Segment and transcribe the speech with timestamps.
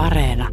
[0.00, 0.48] Areena.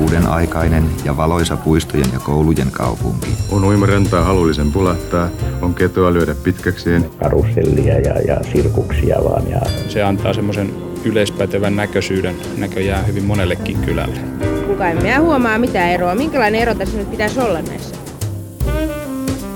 [0.00, 3.28] Uuden aikainen ja valoisa puistojen ja koulujen kaupunki.
[3.50, 5.28] On uimarentaa halullisen pulähtää,
[5.60, 7.10] on ketoa lyödä pitkäkseen.
[7.18, 9.50] Karusellia ja, ja sirkuksia vaan.
[9.50, 9.60] Ja...
[9.88, 10.74] Se antaa semmoisen
[11.04, 14.20] yleispätevän näköisyyden näköjään hyvin monellekin kylälle.
[14.66, 16.14] Kuka en minä huomaa mitään eroa.
[16.14, 17.96] Minkälainen ero tässä nyt pitäisi olla näissä?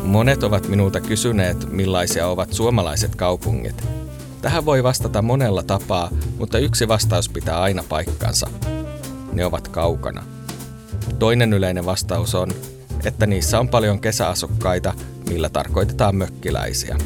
[0.02, 4.05] Monet ovat minulta kysyneet, millaisia ovat suomalaiset kaupungit.
[4.46, 8.50] Tähän voi vastata monella tapaa, mutta yksi vastaus pitää aina paikkansa.
[9.32, 10.24] Ne ovat kaukana.
[11.18, 12.50] Toinen yleinen vastaus on,
[13.04, 14.94] että niissä on paljon kesäasukkaita,
[15.28, 16.96] millä tarkoitetaan mökkiläisiä.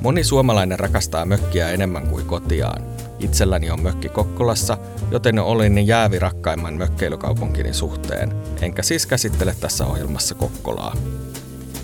[0.00, 2.82] Moni suomalainen rakastaa mökkiä enemmän kuin kotiaan.
[3.18, 4.78] Itselläni on mökki Kokkolassa,
[5.10, 10.96] joten olin jäävi rakkaimman mökkeilykaupunkini suhteen, enkä siis käsittele tässä ohjelmassa Kokkolaa.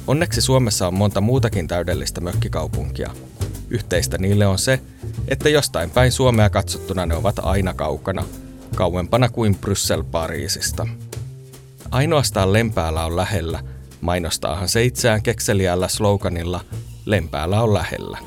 [0.07, 3.11] Onneksi Suomessa on monta muutakin täydellistä mökkikaupunkia.
[3.71, 4.81] Yhteistä niille on se,
[5.29, 8.25] että jostain päin Suomea katsottuna ne ovat aina kaukana,
[8.77, 10.87] kauempana kuin Bryssel Pariisista.
[11.91, 13.61] Ainoastaan Lempäällä on lähellä,
[14.01, 16.61] mainostaahan se itseään kekseliällä sloganilla
[17.07, 18.19] Lempäällä on lähellä.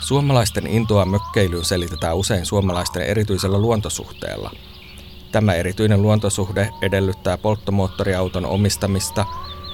[0.00, 4.50] Suomalaisten intoa mökkeilyyn selitetään usein suomalaisten erityisellä luontosuhteella–
[5.32, 9.26] Tämä erityinen luontosuhde edellyttää polttomoottoriauton omistamista,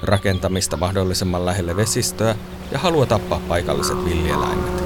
[0.05, 2.35] rakentamista mahdollisimman lähelle vesistöä
[2.71, 4.83] ja halua tappaa paikalliset villieläimet.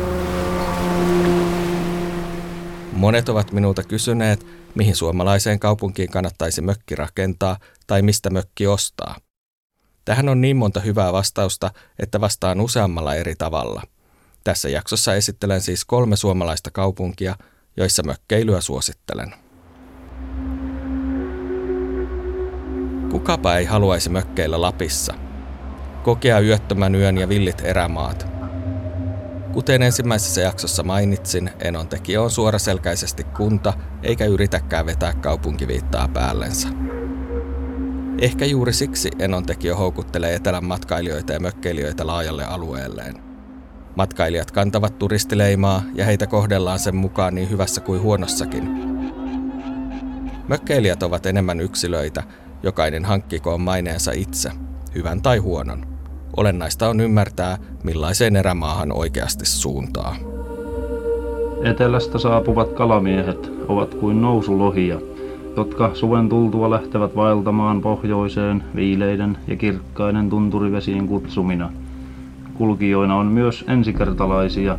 [2.93, 9.15] Monet ovat minulta kysyneet, mihin suomalaiseen kaupunkiin kannattaisi mökki rakentaa tai mistä mökki ostaa.
[10.05, 13.81] Tähän on niin monta hyvää vastausta, että vastaan useammalla eri tavalla.
[14.43, 17.35] Tässä jaksossa esittelen siis kolme suomalaista kaupunkia,
[17.77, 19.33] joissa mökkeilyä suosittelen.
[23.11, 25.13] Kukapa ei haluaisi mökkeillä Lapissa?
[26.03, 28.27] Kokea yöttömän yön ja villit erämaat.
[29.53, 36.67] Kuten ensimmäisessä jaksossa mainitsin, Enontekijä on suoraselkäisesti kunta, eikä yritäkään vetää kaupunkiviittaa päällensä.
[38.21, 43.15] Ehkä juuri siksi Enontekijä houkuttelee etelän matkailijoita ja mökkeilijöitä laajalle alueelleen.
[43.95, 48.69] Matkailijat kantavat turistileimaa ja heitä kohdellaan sen mukaan niin hyvässä kuin huonossakin.
[50.47, 52.23] Mökkeilijät ovat enemmän yksilöitä,
[52.63, 54.51] Jokainen hankkikoon maineensa itse,
[54.95, 55.85] hyvän tai huonon.
[56.37, 60.15] Olennaista on ymmärtää, millaiseen erämaahan oikeasti suuntaa.
[61.63, 64.99] Etelästä saapuvat kalamiehet ovat kuin nousulohia,
[65.57, 71.71] jotka suven tultua lähtevät vaeltamaan pohjoiseen viileiden ja kirkkaiden tunturivesiin kutsumina.
[72.53, 74.77] Kulkijoina on myös ensikertalaisia,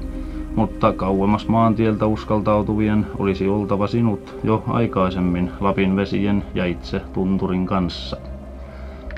[0.57, 8.17] mutta kauemmas maantieltä uskaltautuvien olisi oltava sinut jo aikaisemmin Lapin vesien ja itse tunturin kanssa.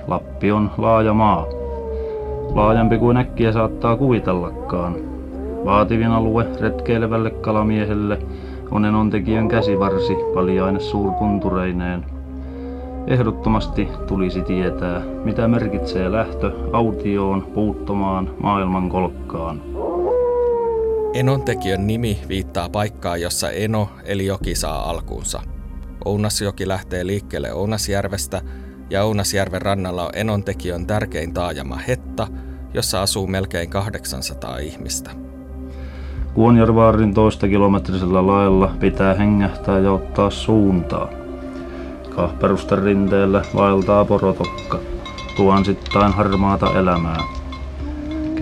[0.06, 1.46] Lappi on laaja maa.
[2.54, 4.94] Laajempi kuin äkkiä saattaa kuvitellakaan.
[5.64, 8.18] Vaativin alue retkeilevälle kalamiehelle
[8.70, 12.04] on enontekijän käsivarsi paljaine suurkuntureineen.
[13.06, 19.60] Ehdottomasti tulisi tietää, mitä merkitsee lähtö autioon puuttomaan maailmankolkkaan.
[21.14, 25.42] Enontekijön nimi viittaa paikkaan, jossa Eno eli joki saa alkuunsa.
[26.04, 28.40] Ounasjoki lähtee liikkeelle Ounasjärvestä
[28.90, 32.28] ja Ounasjärven rannalla on Enontekijön tärkein taajama Hetta,
[32.74, 35.10] jossa asuu melkein 800 ihmistä.
[36.34, 41.08] Kuonjarvaarin toista kilometrisellä lailla pitää hengähtää ja ottaa suuntaa.
[42.16, 44.78] Kahperusten rinteellä vaeltaa porotokka,
[45.36, 47.41] tuansittain harmaata elämää.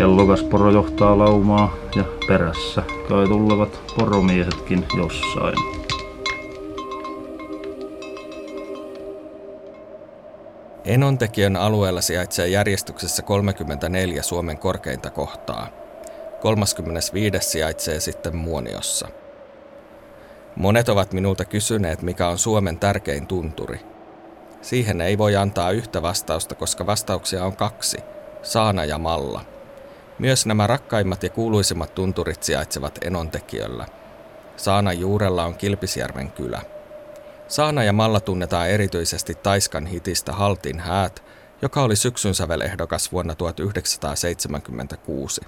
[0.00, 5.54] Kellokas poro johtaa laumaa ja perässä kai tulevat poromiehetkin jossain.
[10.84, 15.68] Enontekijön alueella sijaitsee järjestyksessä 34 Suomen korkeinta kohtaa.
[16.40, 17.38] 35.
[17.40, 19.08] sijaitsee sitten Muoniossa.
[20.56, 23.80] Monet ovat minulta kysyneet, mikä on Suomen tärkein tunturi.
[24.62, 27.98] Siihen ei voi antaa yhtä vastausta, koska vastauksia on kaksi,
[28.42, 29.44] Saana ja Malla–
[30.20, 33.86] myös nämä rakkaimmat ja kuuluisimmat tunturit sijaitsevat Enontekijöllä.
[34.56, 36.62] Saana juurella on Kilpisjärven kylä.
[37.48, 41.22] Saana ja Malla tunnetaan erityisesti Taiskan hitistä Haltin häät,
[41.62, 45.40] joka oli syksyn sävelehdokas vuonna 1976.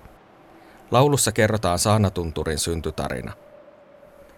[0.90, 3.32] Laulussa kerrotaan Saanatunturin syntytarina.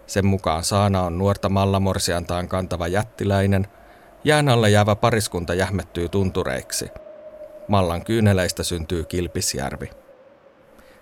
[0.07, 3.67] Sen mukaan Saana on nuorta Mallamorsiantaan kantava jättiläinen,
[4.25, 6.89] jään alle jäävä pariskunta jähmettyy tuntureiksi.
[7.69, 10.04] Mallan kyyneleistä syntyy Kilpisjärvi.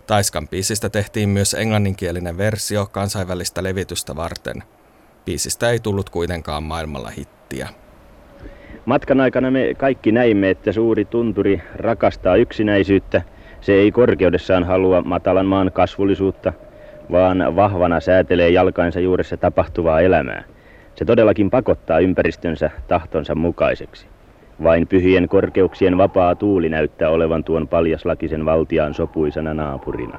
[0.06, 4.62] Taiskan biisistä tehtiin myös englanninkielinen versio kansainvälistä levitystä varten.
[5.25, 7.69] Biisistä ei tullut kuitenkaan maailmalla hittiä.
[8.84, 13.22] Matkan aikana me kaikki näimme, että suuri tunturi rakastaa yksinäisyyttä
[13.60, 16.52] Se ei korkeudessaan halua matalan maan kasvullisuutta,
[17.10, 20.44] vaan vahvana säätelee jalkainsa juuressa tapahtuvaa elämää.
[20.94, 24.12] Se todellakin pakottaa ympäristönsä tahtonsa mukaiseksi.
[24.62, 30.19] Vain pyhien korkeuksien vapaa tuuli näyttää olevan tuon paljaslakisen valtiaan sopuisena naapurina.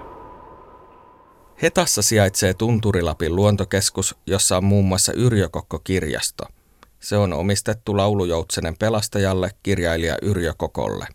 [1.62, 6.46] Hetassa sijaitsee Tunturilapin luontokeskus, jossa on muun muassa Yrjökokko-kirjasto.
[7.00, 11.08] Se on omistettu laulujoutsenen pelastajalle, kirjailija Yrjö Kokolle.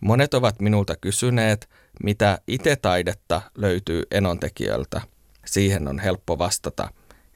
[0.00, 1.68] Monet ovat minulta kysyneet,
[2.02, 5.00] mitä itse-taidetta löytyy enontekijöiltä.
[5.46, 6.88] Siihen on helppo vastata.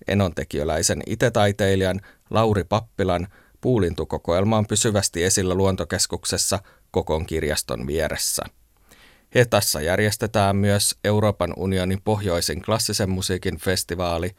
[0.09, 2.01] Enontekiöläisen itetaiteilijan
[2.31, 3.27] Lauri Pappilan
[3.61, 6.59] puulintukokoelma on pysyvästi esillä luontokeskuksessa
[6.91, 8.43] Kokon kirjaston vieressä.
[9.35, 14.31] Hetassa järjestetään myös Euroopan unionin pohjoisin klassisen musiikin festivaali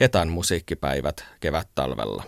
[0.00, 2.24] Hetan musiikkipäivät kevät-talvella.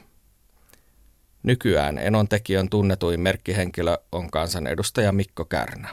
[1.43, 5.89] Nykyään Enontekijön tunnetuin merkkihenkilö on kansanedustaja Mikko Kärnä.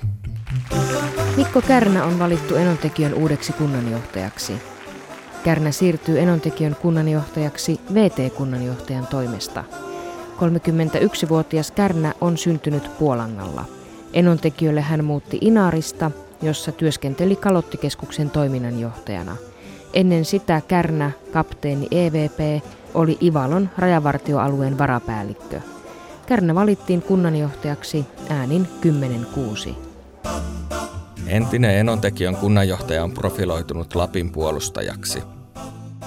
[1.37, 4.53] Mikko Kärnä on valittu Enontekijön uudeksi kunnanjohtajaksi.
[5.43, 9.63] Kärnä siirtyy Enontekijön kunnanjohtajaksi VT-kunnanjohtajan toimesta.
[10.37, 13.65] 31-vuotias Kärnä on syntynyt Puolangalla.
[14.13, 16.11] Enontekijölle hän muutti Inaarista,
[16.41, 19.35] jossa työskenteli Kalottikeskuksen toiminnanjohtajana.
[19.93, 22.63] Ennen sitä Kärnä, kapteeni EVP,
[22.93, 25.61] oli Ivalon rajavartioalueen varapäällikkö.
[26.25, 28.67] Kärnä valittiin kunnanjohtajaksi äänin
[29.69, 29.69] 10-6.
[31.27, 35.23] Entinen Enontekijön kunnanjohtaja on profiloitunut Lapin puolustajaksi.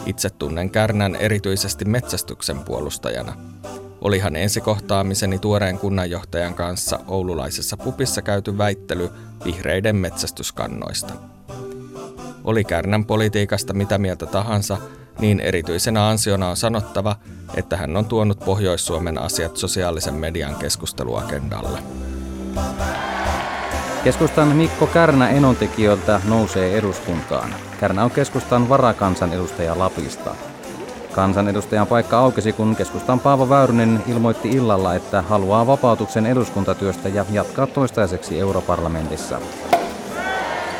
[0.06, 3.32] Itse tunnen Kärnän erityisesti metsästyksen puolustajana.
[4.00, 9.10] Olihan ensikohtaamiseni tuoreen kunnanjohtajan kanssa oululaisessa pupissa käyty väittely
[9.44, 11.14] vihreiden metsästyskannoista.
[12.44, 14.78] Oli Kärnän politiikasta mitä mieltä tahansa,
[15.18, 17.16] niin erityisenä ansiona on sanottava,
[17.54, 21.78] että hän on tuonut Pohjois-Suomen asiat sosiaalisen median keskusteluagendalle.
[24.04, 27.54] Keskustan Mikko Kärnä enontekijöiltä nousee eduskuntaan.
[27.80, 30.34] Kärnä on keskustan varakansanedustaja Lapista.
[31.12, 37.66] Kansanedustajan paikka aukesi, kun keskustan Paavo Väyrynen ilmoitti illalla, että haluaa vapautuksen eduskuntatyöstä ja jatkaa
[37.66, 39.40] toistaiseksi europarlamentissa.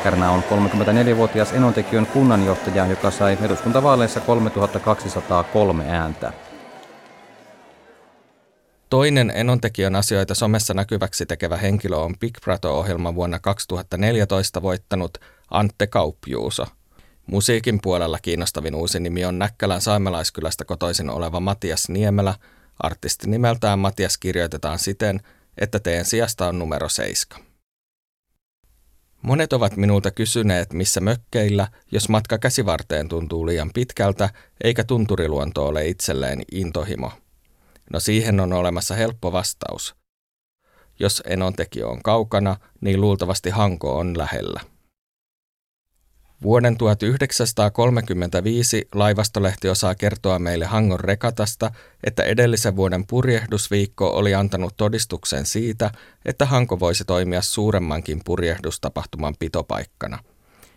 [0.03, 6.33] Kärnä on 34-vuotias Enontekijön kunnanjohtaja, joka sai eduskuntavaaleissa 3203 ääntä.
[8.89, 15.17] Toinen Enontekijön asioita somessa näkyväksi tekevä henkilö on Big Brother-ohjelman vuonna 2014 voittanut
[15.51, 16.65] Antte Kaupjuuso.
[17.31, 22.35] Musiikin puolella kiinnostavin uusi nimi on Näkkälän saamelaiskylästä kotoisin oleva Matias Niemelä.
[22.79, 25.19] Artisti nimeltään Matias kirjoitetaan siten,
[25.57, 27.45] että teen sijasta on numero 7.
[29.21, 34.29] Monet ovat minulta kysyneet, missä mökkeillä, jos matka käsivarteen tuntuu liian pitkältä,
[34.63, 37.11] eikä tunturiluonto ole itselleen intohimo.
[37.93, 39.95] No siihen on olemassa helppo vastaus.
[40.99, 44.70] Jos Enontekio on kaukana, niin luultavasti Hanko on lähellä.
[46.43, 51.71] Vuoden 1935 laivastolehti osaa kertoa meille Hangon rekatasta,
[52.03, 55.91] että edellisen vuoden purjehdusviikko oli antanut todistuksen siitä,
[56.25, 60.19] että Hanko voisi toimia suuremmankin purjehdustapahtuman pitopaikkana.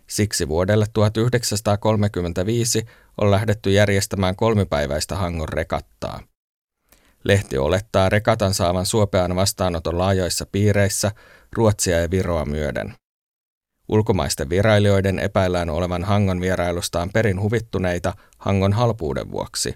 [0.06, 2.86] Siksi vuodelle 1935
[3.18, 6.20] on lähdetty järjestämään kolmipäiväistä Hangon rekattaa.
[7.24, 11.12] Lehti olettaa rekatan saavan suopean vastaanoton laajoissa piireissä
[11.52, 12.94] Ruotsia ja Viroa myöden.
[13.88, 19.74] Ulkomaisten vierailijoiden epäillään olevan Hangon vierailustaan perin huvittuneita Hangon halpuuden vuoksi.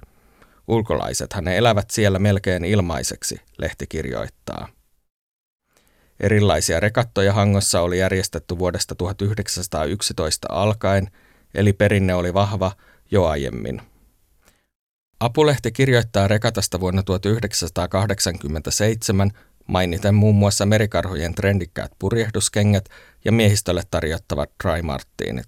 [0.69, 4.69] Ulkolaisethan ne elävät siellä melkein ilmaiseksi, lehti kirjoittaa.
[6.21, 11.11] Erilaisia rekattoja Hangossa oli järjestetty vuodesta 1911 alkaen,
[11.55, 12.73] eli perinne oli vahva
[13.11, 13.83] jo aiemmin.
[15.21, 19.31] Apulehti kirjoittaa rekatasta vuonna 1987
[19.67, 22.88] mainiten muun muassa merikarhujen trendikkäät purjehduskengät
[23.25, 25.47] ja miehistölle tarjottavat dry martinit.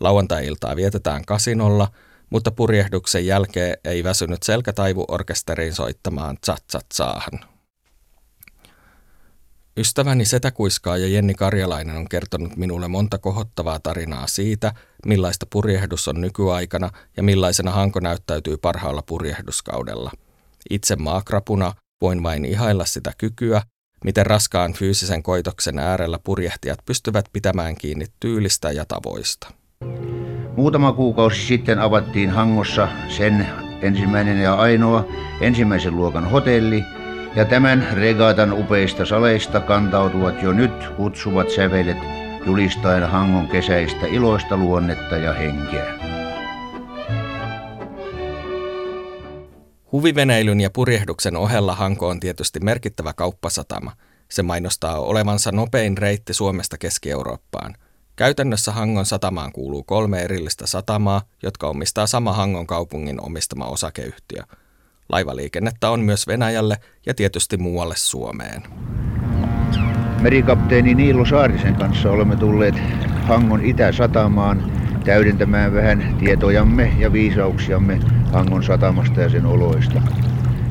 [0.00, 1.88] Lauantai-iltaa vietetään kasinolla,
[2.30, 7.40] mutta purjehduksen jälkeen ei väsynyt selkätaivu orkesteriin soittamaan tsat-tsat-saahan.
[9.76, 14.74] Ystäväni Setäkuiskaa ja Jenni Karjalainen on kertonut minulle monta kohottavaa tarinaa siitä,
[15.06, 20.10] millaista purjehdus on nykyaikana ja millaisena hanko näyttäytyy parhaalla purjehduskaudella.
[20.70, 21.72] Itse maakrapuna
[22.02, 23.62] Voin vain ihailla sitä kykyä,
[24.04, 29.48] miten raskaan fyysisen koitoksen äärellä purjehtijat pystyvät pitämään kiinni tyylistä ja tavoista.
[30.56, 33.46] Muutama kuukausi sitten avattiin Hangossa sen
[33.82, 35.08] ensimmäinen ja ainoa
[35.40, 36.84] ensimmäisen luokan hotelli,
[37.36, 41.96] ja tämän regatan upeista saleista kantautuvat jo nyt kutsuvat sävelet
[42.46, 46.21] julistaen Hangon kesäistä iloista luonnetta ja henkeä.
[49.92, 53.92] Huviveneilyn ja purjehduksen ohella Hanko on tietysti merkittävä kauppasatama.
[54.30, 57.74] Se mainostaa olevansa nopein reitti Suomesta Keski-Eurooppaan.
[58.16, 64.42] Käytännössä Hangon satamaan kuuluu kolme erillistä satamaa, jotka omistaa sama Hangon kaupungin omistama osakeyhtiö.
[65.08, 68.62] Laivaliikennettä on myös Venäjälle ja tietysti muualle Suomeen.
[70.20, 72.74] Merikapteeni Niilo Saarisen kanssa olemme tulleet
[73.22, 74.72] Hangon Itä-satamaan
[75.04, 78.00] täydentämään vähän tietojamme ja viisauksiamme
[78.32, 80.02] Hangon satamasta ja sen oloista.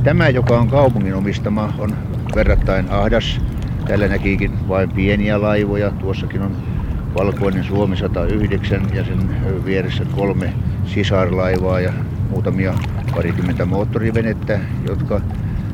[0.03, 1.95] Tämä, joka on kaupungin omistama, on
[2.35, 3.41] verrattain ahdas.
[3.87, 5.91] Täällä näkiikin vain pieniä laivoja.
[5.91, 6.51] Tuossakin on
[7.17, 9.29] valkoinen Suomi 109 ja sen
[9.65, 10.53] vieressä kolme
[10.85, 11.93] sisarlaivaa ja
[12.29, 12.73] muutamia
[13.15, 15.21] parikymmentä moottorivenettä, jotka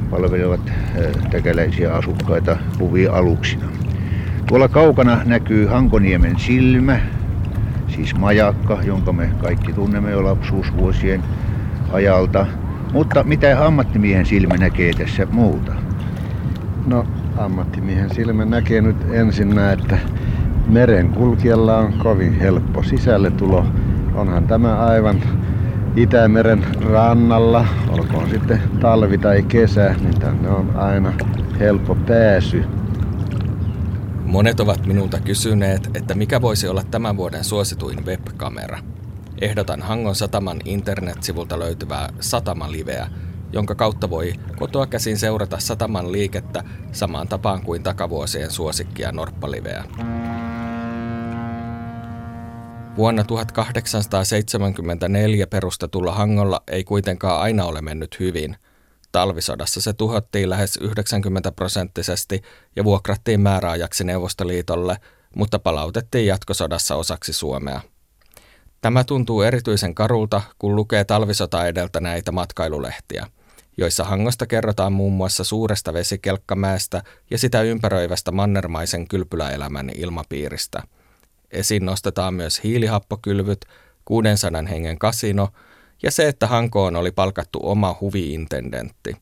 [0.10, 0.72] palvelevat
[1.32, 3.66] täkäläisiä asukkaita huvialuksina.
[4.48, 7.00] Tuolla kaukana näkyy Hankoniemen silmä,
[7.96, 11.24] siis majakka, jonka me kaikki tunnemme jo lapsuusvuosien
[11.92, 12.46] ajalta.
[12.94, 15.76] Mutta mitä ammattimiehen silmä näkee tässä muuta?
[16.86, 17.06] No,
[17.38, 19.98] ammattimiehen silmä näkee nyt ensinnä, että
[20.68, 23.66] merenkulkijalla on kovin helppo sisälle tulo.
[24.16, 25.22] Onhan tämä aivan
[25.96, 31.14] Itämeren rannalla, olkoon sitten talvi tai kesä, niin tänne on aina
[31.60, 32.66] helppo pääsy.
[34.26, 38.80] Monet ovat minulta kysyneet, että mikä voisi olla tämän vuoden suosituin webkamera.
[39.42, 43.10] Ehdotan Hangon Sataman internetsivulta löytyvää Satama-liveä,
[43.54, 49.84] jonka kautta voi kotoa käsin seurata Sataman liikettä samaan tapaan kuin takavuosien suosikkia Norppaliveä.
[52.98, 58.56] Vuonna 1874 perustetulla Hangolla ei kuitenkaan aina ole mennyt hyvin.
[59.12, 62.42] Talvisodassa se tuhottiin lähes 90 prosenttisesti
[62.76, 64.98] ja vuokrattiin määräajaksi Neuvostoliitolle,
[65.36, 67.82] mutta palautettiin jatkosodassa osaksi Suomea.
[68.82, 73.28] Tämä tuntuu erityisen karulta, kun lukee talvisota edeltä näitä matkailulehtiä,
[73.78, 80.84] joissa Hangosta kerrotaan muun muassa suuresta vesikelkkamäestä ja sitä ympäröivästä mannermaisen kylpyläelämän ilmapiiristä–
[81.52, 83.66] Esiin nostetaan myös hiilihappokylvyt,
[84.06, 85.50] 600 hengen kasino
[86.04, 89.16] ja se, että Hankoon oli palkattu oma huviintendentti.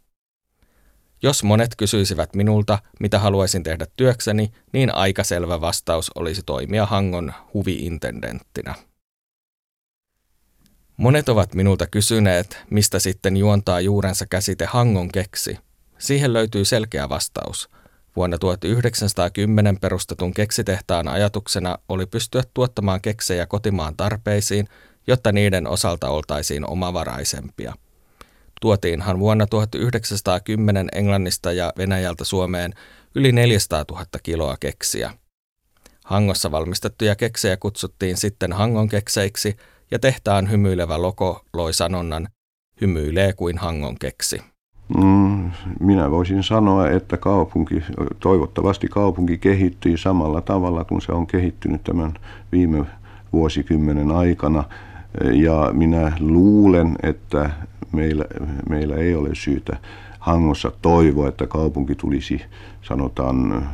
[1.21, 7.33] Jos monet kysyisivät minulta, mitä haluaisin tehdä työkseni, niin aika selvä vastaus olisi toimia Hangon
[7.53, 8.75] huviintendenttinä.
[10.97, 15.57] Monet ovat minulta kysyneet, mistä sitten juontaa juurensa käsite Hangon keksi.
[15.97, 17.69] Siihen löytyy selkeä vastaus–
[18.15, 24.67] Vuonna 1910 perustetun keksitehtaan ajatuksena oli pystyä tuottamaan keksejä kotimaan tarpeisiin,
[25.07, 27.73] jotta niiden osalta oltaisiin omavaraisempia.
[28.61, 32.73] Tuotiinhan vuonna 1910 Englannista ja Venäjältä Suomeen
[33.15, 35.11] yli 400 000 kiloa keksiä.
[36.05, 39.57] Hangossa valmistettuja keksejä kutsuttiin sitten Hangon kekseiksi
[39.91, 42.27] ja tehtaan hymyilevä loko loi sanonnan
[42.81, 44.41] hymyilee kuin Hangon keksi.
[44.97, 47.83] Mm, minä voisin sanoa, että kaupunki,
[48.19, 52.13] toivottavasti kaupunki kehittyy samalla tavalla kuin se on kehittynyt tämän
[52.51, 52.85] viime
[53.33, 54.63] vuosikymmenen aikana.
[55.33, 57.49] Ja minä luulen, että
[57.91, 58.25] meillä,
[58.69, 59.77] meillä ei ole syytä
[60.19, 62.41] Hangossa toivoa, että kaupunki tulisi,
[62.81, 63.69] sanotaan,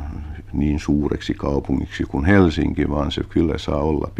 [0.52, 4.12] niin suureksi kaupungiksi kuin Helsinki, vaan se kyllä saa olla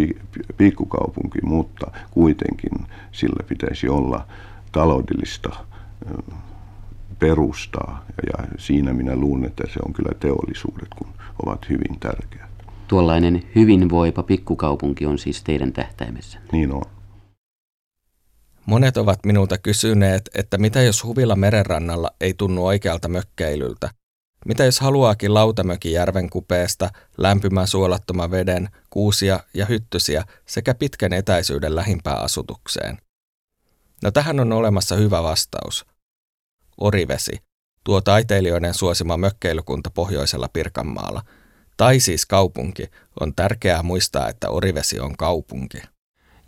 [0.57, 2.73] pikkukaupunki, mutta kuitenkin
[3.12, 4.27] sillä pitäisi olla
[4.73, 5.51] taloudellista
[7.19, 8.05] perustaa.
[8.27, 11.09] Ja siinä minä luulen, että se on kyllä teollisuudet, kun
[11.43, 12.51] ovat hyvin tärkeät.
[12.89, 16.39] Tuollainen hyvinvoipa pikkukaupunki on siis teidän tähtäimessä.
[16.53, 16.83] Niin on.
[18.67, 23.91] Monet ovat minulta kysyneet, että mitä jos huvilla merenrannalla ei tunnu oikealta mökkeilyltä?
[24.47, 31.77] Mitä jos haluaakin lautamökin järven kupeesta, lämpimän suolattoman veden, kuusia ja hyttysiä sekä pitkän etäisyyden
[31.77, 32.99] lähimpään asutukseen?
[34.03, 35.87] No tähän on olemassa hyvä vastaus.
[36.79, 37.37] Orivesi,
[37.85, 41.23] tuo taiteilijoiden suosima mökkeilykunta pohjoisella Pirkanmaalla,
[41.77, 45.83] tai siis kaupunki, on tärkeää muistaa, että Orivesi on kaupunki.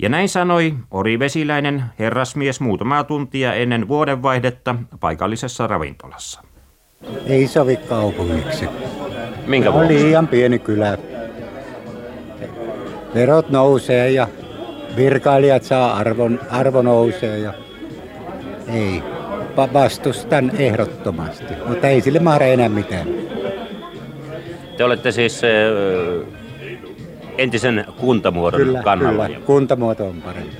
[0.02, 6.53] Ja näin sanoi orivesiläinen herrasmies muutamaa tuntia ennen vuodenvaihdetta paikallisessa ravintolassa.
[7.26, 8.68] Ei sovi kaupungiksi.
[9.46, 10.98] Minkä on liian pieni kylä.
[13.14, 14.28] Verot nousee ja
[14.96, 17.54] virkailijat saa arvon, arvo nousee ja
[18.72, 19.02] ei
[19.72, 23.08] vastustan ehdottomasti, mutta ei sille mahda enää mitään.
[24.76, 25.42] Te olette siis
[27.38, 29.26] entisen kuntamuodon kyllä, kannalla.
[29.26, 30.56] Kyllä, kuntamuoto on parempi.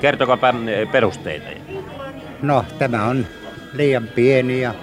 [0.00, 0.54] Kertokaapa
[0.92, 1.48] perusteita.
[2.42, 3.26] No, tämä on
[3.72, 4.74] liian pieni ja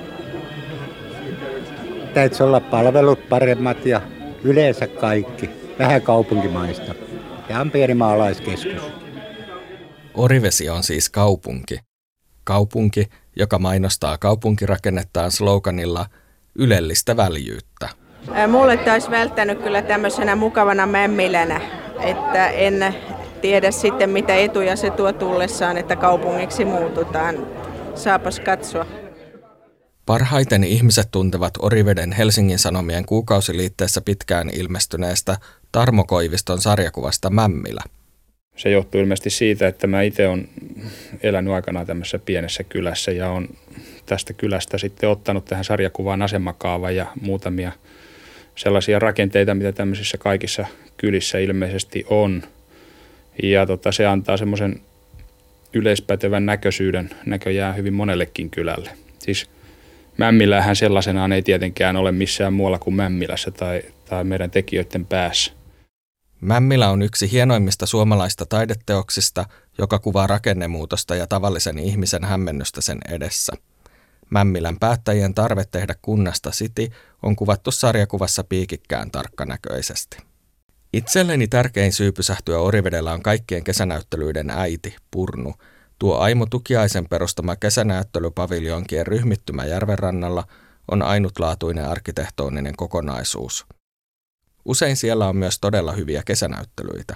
[2.13, 4.01] täytyisi olla palvelut paremmat ja
[4.43, 5.49] yleensä kaikki.
[5.79, 6.95] Vähän kaupunkimaista.
[7.47, 8.83] Tämä on pieni maalaiskeskus.
[10.13, 11.79] Orivesi on siis kaupunki
[12.49, 16.05] kaupunki, joka mainostaa kaupunkirakennettaan sloganilla
[16.55, 17.89] ylellistä väljyyttä.
[18.47, 21.61] Mulle taisi välttänyt kyllä tämmöisenä mukavana mämmilänä,
[21.99, 22.95] että en
[23.41, 27.47] tiedä sitten mitä etuja se tuo tullessaan, että kaupungiksi muututaan.
[27.95, 28.85] Saapas katsoa.
[30.09, 35.37] Parhaiten ihmiset tuntevat Oriveden Helsingin Sanomien kuukausiliitteessä pitkään ilmestyneestä
[35.71, 37.83] Tarmo Koiviston sarjakuvasta Mämmilä.
[38.55, 40.49] Se johtuu ilmeisesti siitä, että mä itse olen
[41.23, 43.49] elänyt aikanaan tämmöisessä pienessä kylässä ja on
[44.05, 47.71] tästä kylästä sitten ottanut tähän sarjakuvaan asemakaavan ja muutamia
[48.55, 50.65] sellaisia rakenteita, mitä tämmöisissä kaikissa
[50.97, 52.43] kylissä ilmeisesti on.
[53.43, 54.81] Ja tota, se antaa semmoisen
[55.73, 58.89] yleispätevän näköisyyden näköjään hyvin monellekin kylälle.
[59.19, 59.49] Siis
[60.19, 65.51] Mämmillähän sellaisenaan ei tietenkään ole missään muualla kuin Mämmilässä tai, tai meidän tekijöiden päässä.
[66.41, 69.45] Mämmilä on yksi hienoimmista suomalaista taideteoksista,
[69.77, 73.53] joka kuvaa rakennemuutosta ja tavallisen ihmisen hämmennystä sen edessä.
[74.29, 76.87] Mämmilän päättäjien tarve tehdä kunnasta City
[77.23, 80.17] on kuvattu sarjakuvassa piikikkään tarkkanäköisesti.
[80.93, 85.53] Itselleni tärkein syy pysähtyä Orivedellä on kaikkien kesänäyttelyiden äiti, Purnu,
[85.99, 90.43] Tuo Aimo Tukiaisen perustama kesänäyttelypaviljonkien ryhmittymä järvenrannalla
[90.91, 93.65] on ainutlaatuinen arkkitehtoninen kokonaisuus.
[94.65, 97.15] Usein siellä on myös todella hyviä kesänäyttelyitä.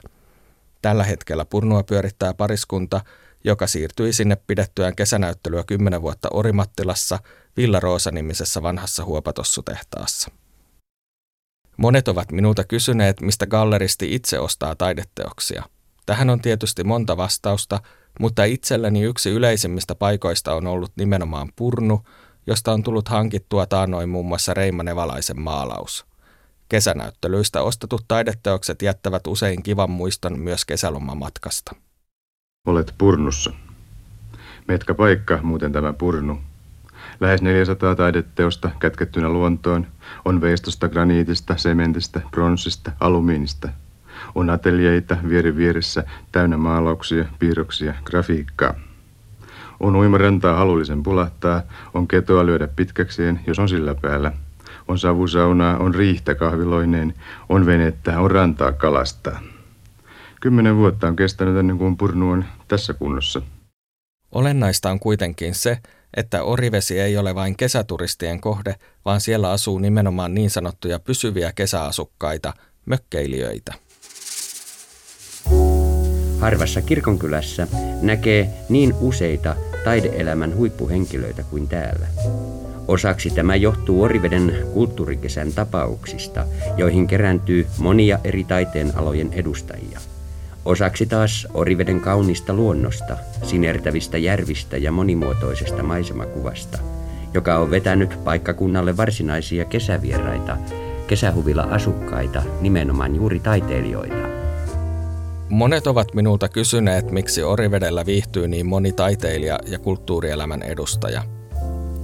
[0.82, 3.02] Tällä hetkellä Purnua pyörittää pariskunta,
[3.44, 7.20] joka siirtyi sinne pidettyään kesänäyttelyä kymmenen vuotta Orimattilassa
[7.58, 10.32] Villa Roosa-nimisessä vanhassa huopatossutehtaassa.
[11.78, 15.63] Monet ovat minulta kysyneet, mistä galleristi itse ostaa taideteoksia.
[16.06, 17.80] Tähän on tietysti monta vastausta,
[18.20, 22.05] mutta itselleni yksi yleisimmistä paikoista on ollut nimenomaan Purnu,
[22.48, 26.05] josta on tullut hankittua taanoin muun muassa Reima Nevalaisen maalaus.
[26.70, 31.75] Kesänäyttelyistä ostetut taideteokset jättävät usein kivan muiston myös kesälomamatkasta.
[32.67, 33.53] Olet Purnussa.
[34.67, 36.41] Metkä paikka muuten tämä Purnu.
[37.20, 39.88] Lähes 400 taideteosta kätkettynä luontoon
[40.25, 43.70] on veistosta, graniitista, sementistä, pronssista, alumiinista–
[44.36, 48.74] on ateljeita vieri vieressä täynnä maalauksia, piirroksia, grafiikkaa.
[49.79, 51.61] On uimarantaa halullisen pulahtaa,
[51.94, 54.31] on ketoa lyödä pitkäkseen, jos on sillä päällä.
[54.88, 57.14] On savusaunaa, on riihtä kahviloineen,
[57.50, 59.40] on venettä, on rantaa kalastaa.
[60.42, 63.42] Kymmenen vuotta on kestänyt ennen kuin purnu on tässä kunnossa.
[64.31, 65.77] Olennaista on kuitenkin se,
[66.18, 72.53] että Orivesi ei ole vain kesäturistien kohde, vaan siellä asuu nimenomaan niin sanottuja pysyviä kesäasukkaita,
[72.85, 73.74] mökkeilijöitä.
[76.44, 77.68] Harvassa kirkonkylässä
[78.01, 82.08] näkee niin useita taideelämän huippuhenkilöitä kuin täällä.
[82.88, 86.46] Osaksi tämä johtuu Oriveden kulttuurikesän tapauksista,
[86.77, 90.00] joihin kerääntyy monia eri taiteen alojen edustajia.
[90.66, 96.79] Osaksi taas Oriveden kaunista luonnosta, sinertävistä järvistä ja monimuotoisesta maisemakuvasta,
[97.34, 100.58] joka on vetänyt paikkakunnalle varsinaisia kesävieraita,
[101.08, 104.32] kesähuvilla asukkaita, nimenomaan juuri taiteilijoita.
[105.53, 111.24] Monet ovat minulta kysyneet, miksi Orivedellä viihtyy niin moni taiteilija ja kulttuurielämän edustaja.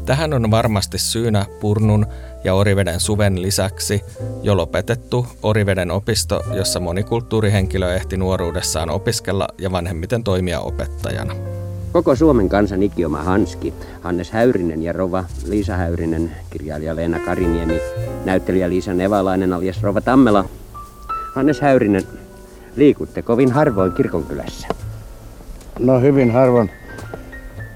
[0.06, 2.06] Tähän on varmasti syynä Purnun
[2.44, 4.02] ja Oriveden suven lisäksi
[4.44, 11.36] jo lopetettu Oriveden opisto, jossa moni kulttuurihenkilö ehti nuoruudessaan opiskella ja vanhemmiten toimia opettajana.
[11.92, 17.80] Koko Suomen kansan ikioma Hanski, Hannes Häyrinen ja Rova Liisa Häyrinen, kirjailija Leena Kariniemi,
[18.26, 20.46] näyttelijä Liisa Nevalainen alias Rova Tammela,
[21.36, 22.04] Hannes Häyrinen
[22.76, 24.68] Liikutte kovin harvoin kirkonkylässä.
[25.80, 26.70] No hyvin harvoin.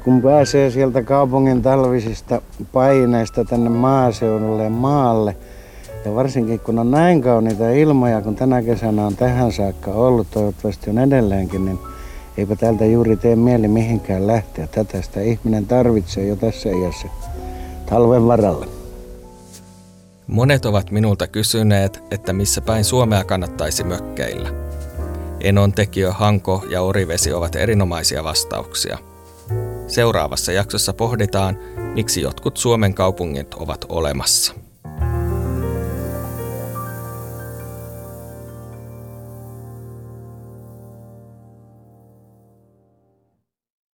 [0.04, 5.36] Kun pääsee sieltä kaupungin talvisista paineista tänne maaseudulle ja maalle,
[6.06, 10.90] ja varsinkin kun on näin kauniita ilmoja, kun tänä kesänä on tähän saakka ollut, toivottavasti
[10.90, 11.80] on edelleenkin, niin
[12.38, 14.68] eipä täältä juuri tee mieli mihinkään lähteä.
[14.68, 17.08] Tätä sitä ihminen tarvitsee jo tässä iässä
[17.90, 18.68] talven varalle.
[20.28, 24.73] Monet ovat minulta kysyneet, että missä päin Suomea kannattaisi mökkeillä.
[25.44, 28.98] Enon tekijö Hanko ja Orivesi ovat erinomaisia vastauksia.
[29.88, 31.58] Seuraavassa jaksossa pohditaan,
[31.94, 34.54] miksi jotkut Suomen kaupungit ovat olemassa.